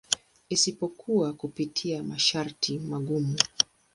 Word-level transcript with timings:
Isipokuwa 0.49 1.33
kupitia 1.33 2.03
masharti 2.03 2.79
magumu. 2.79 3.37